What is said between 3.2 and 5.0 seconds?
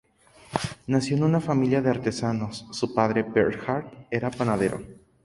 Bernhard era panadero.